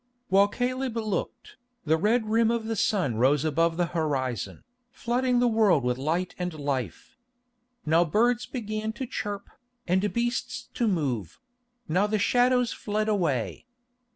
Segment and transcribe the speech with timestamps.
[0.29, 5.47] While Caleb looked, the red rim of the sun rose above the horizon, flooding the
[5.47, 7.17] world with light and life.
[7.85, 9.47] Now birds began to chirp,
[9.87, 11.39] and beasts to move;
[11.87, 13.67] now the shadows fled away.